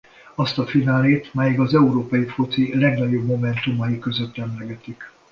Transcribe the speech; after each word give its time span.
Azt 0.35 0.57
a 0.57 0.65
finálét 0.65 1.33
máig 1.33 1.59
az 1.59 1.73
európai 1.73 2.25
foci 2.25 2.79
legnagyobb 2.79 3.25
momentumai 3.25 3.99
között 3.99 4.37
emlegetik. 4.37 5.11